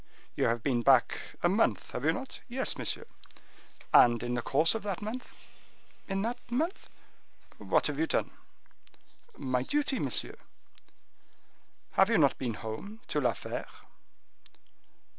[0.35, 3.05] "You have been back a month, have you not?" "Yes, monsieur."
[3.93, 5.29] "And in the course of that month?"
[6.07, 6.89] "In that month—"
[7.59, 8.31] "What have you done?"
[9.37, 10.37] "My duty, monsieur."
[11.91, 13.67] "Have you not been home, to La Fere?"